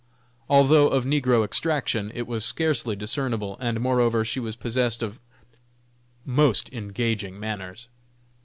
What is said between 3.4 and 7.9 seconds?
and moreover she was possessed of most engaging manners.